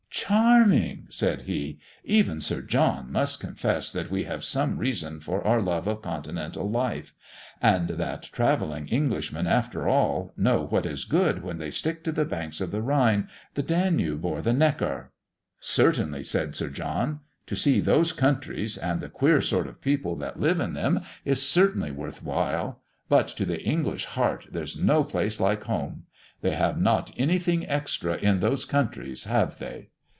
[0.13, 1.79] "Charming!" said he.
[2.03, 6.69] "Even Sir John must confess that we have some reason for our love of continental
[6.69, 7.15] life;
[7.61, 12.23] and that travelling Englishmen, after all, know what is good when they stick to the
[12.23, 15.09] banks of the Rhine, the Danube, or the Neckar."
[15.59, 20.39] "Certainly," said Sir John; "to see those countries, and the queer sort of people that
[20.39, 22.79] live in them, is certainly worth while;
[23.09, 26.03] but to the English heart there's no place like home.
[26.41, 29.87] They have not anything extra in those countries, have they?"